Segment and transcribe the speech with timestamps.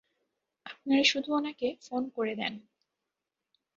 [0.65, 2.53] আপনারা শুধু উনাকে ফোন করে দেন।